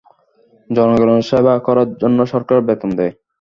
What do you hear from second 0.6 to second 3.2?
জনগণের সেবার করার জন্য সরকার বেতন দেয়।